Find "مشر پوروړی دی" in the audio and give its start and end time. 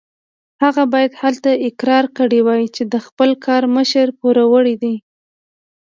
3.75-4.95